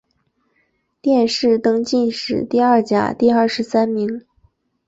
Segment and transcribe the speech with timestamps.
[0.99, 4.25] 殿试登进士第二甲第二十三名。